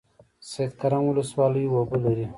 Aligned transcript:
سید 0.49 0.71
کرم 0.81 1.03
ولسوالۍ 1.07 1.63
اوبه 1.69 1.97
لري؟ 2.03 2.25